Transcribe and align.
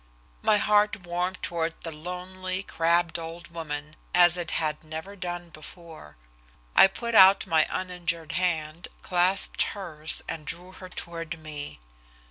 My 0.41 0.57
heart 0.57 1.05
warmed 1.05 1.43
toward 1.43 1.79
the 1.81 1.91
lonely, 1.91 2.63
crabbed 2.63 3.19
old 3.19 3.49
woman 3.49 3.95
as 4.15 4.35
it 4.35 4.49
had 4.49 4.83
never 4.83 5.15
done 5.15 5.49
before. 5.51 6.17
I 6.75 6.87
put 6.87 7.13
out 7.13 7.45
my 7.45 7.67
uninjured 7.69 8.31
hand, 8.31 8.87
clasped 9.03 9.61
hers, 9.77 10.23
and 10.27 10.47
drew 10.47 10.71
her 10.71 10.89
toward 10.89 11.37
me. 11.37 11.79